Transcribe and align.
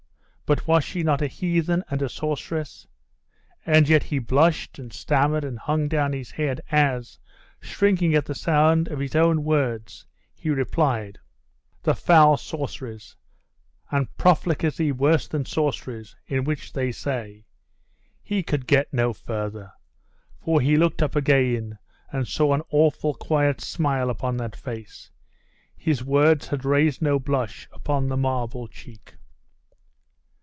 But 0.51 0.67
was 0.67 0.83
she 0.83 1.01
not 1.01 1.21
a 1.21 1.27
heathen 1.27 1.81
and 1.89 2.01
a 2.01 2.09
sorceress? 2.09 2.85
And 3.65 3.87
yet 3.87 4.03
he 4.03 4.19
blushed, 4.19 4.77
and 4.79 4.91
stammered, 4.91 5.45
and 5.45 5.57
hung 5.57 5.87
down 5.87 6.11
his 6.11 6.31
head, 6.31 6.59
as, 6.69 7.17
shrinking 7.61 8.15
at 8.15 8.25
the 8.25 8.35
sound 8.35 8.89
of 8.89 8.99
his 8.99 9.15
own 9.15 9.45
words, 9.45 10.05
he 10.35 10.49
replied 10.49 11.19
'The 11.83 11.95
foul 11.95 12.35
sorceries 12.35 13.15
and 13.91 14.13
profligacy 14.17 14.91
worse 14.91 15.25
than 15.25 15.45
sorceries, 15.45 16.17
in 16.27 16.43
which, 16.43 16.73
they 16.73 16.91
say' 16.91 17.45
He 18.21 18.43
could 18.43 18.67
get 18.67 18.91
no 18.93 19.13
farther: 19.13 19.71
for 20.41 20.59
he 20.59 20.75
looked 20.75 21.01
up 21.01 21.15
again 21.15 21.77
and 22.11 22.27
saw 22.27 22.53
an 22.53 22.63
awful 22.71 23.13
quiet 23.13 23.61
smile 23.61 24.09
upon 24.09 24.35
that 24.35 24.57
face. 24.57 25.11
His 25.77 26.03
words 26.03 26.49
had 26.49 26.65
raised 26.65 27.01
no 27.01 27.19
blush 27.19 27.69
upon 27.71 28.09
the 28.09 28.17
marble 28.17 28.67
cheek. 28.67 29.13